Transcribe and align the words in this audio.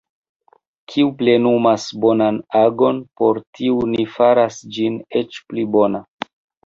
Kiu 0.93 1.09
plenumas 1.19 1.85
bonan 2.05 2.39
agon, 2.61 3.03
por 3.21 3.43
tiu 3.59 3.79
Ni 3.93 4.09
faras 4.17 4.59
ĝin 4.79 5.01
eĉ 5.21 5.43
pli 5.51 5.67
bona. 5.77 6.03